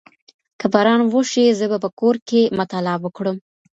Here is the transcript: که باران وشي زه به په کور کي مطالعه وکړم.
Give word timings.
که 0.59 0.65
باران 0.73 1.01
وشي 1.13 1.45
زه 1.59 1.65
به 1.71 1.77
په 1.83 1.89
کور 1.99 2.15
کي 2.27 2.41
مطالعه 2.59 2.97
وکړم. 3.03 3.37